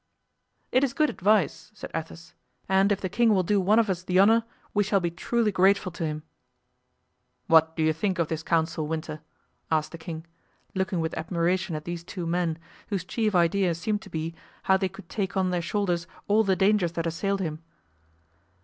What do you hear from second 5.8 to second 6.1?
to